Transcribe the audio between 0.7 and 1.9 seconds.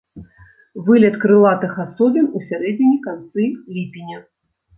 Вылет крылатых